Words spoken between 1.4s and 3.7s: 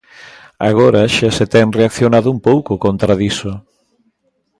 ten reaccionado un pouco contra diso.